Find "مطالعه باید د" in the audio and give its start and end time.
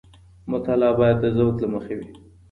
0.51-1.25